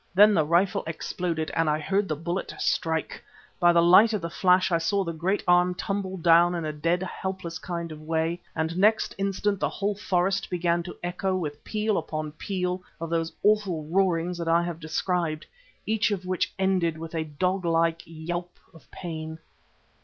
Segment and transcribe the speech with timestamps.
[0.15, 3.23] Then the rifle exploded and I heard the bullet strike.
[3.59, 6.73] By the light of the flash I saw the great arm tumble down in a
[6.73, 11.63] dead, helpless kind of way, and next instant the whole forest began to echo with
[11.63, 15.45] peal upon peal of those awful roarings that I have described,
[15.85, 19.37] each of which ended with a dog like yowp of pain.